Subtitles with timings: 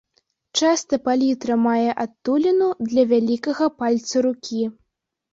[0.59, 4.63] Часта палітра мае адтуліну для вялікага пальца рукі.